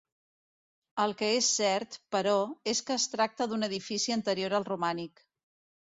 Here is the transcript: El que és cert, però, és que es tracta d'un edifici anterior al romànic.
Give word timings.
El 1.03 1.13
que 1.19 1.29
és 1.41 1.49
cert, 1.59 1.99
però, 2.17 2.35
és 2.73 2.83
que 2.91 2.99
es 3.03 3.07
tracta 3.15 3.51
d'un 3.53 3.71
edifici 3.71 4.19
anterior 4.21 4.61
al 4.63 4.71
romànic. 4.75 5.29